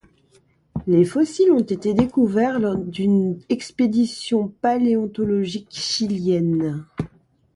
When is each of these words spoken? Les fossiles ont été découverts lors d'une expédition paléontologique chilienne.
Les 0.87 1.05
fossiles 1.05 1.51
ont 1.51 1.59
été 1.59 1.93
découverts 1.93 2.57
lors 2.57 2.75
d'une 2.75 3.39
expédition 3.49 4.47
paléontologique 4.47 5.67
chilienne. 5.69 6.87